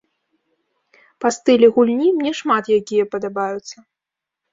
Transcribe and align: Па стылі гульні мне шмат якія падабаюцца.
Па 1.25 1.29
стылі 1.35 1.67
гульні 1.75 2.09
мне 2.21 2.31
шмат 2.39 2.71
якія 2.79 3.05
падабаюцца. 3.13 3.77